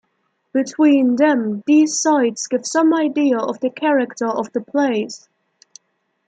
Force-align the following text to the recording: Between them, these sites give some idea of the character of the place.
Between 0.51 1.17
them, 1.17 1.61
these 1.67 2.01
sites 2.01 2.47
give 2.47 2.65
some 2.65 2.91
idea 2.91 3.37
of 3.37 3.59
the 3.59 3.69
character 3.69 4.27
of 4.27 4.51
the 4.51 4.61
place. 4.61 5.29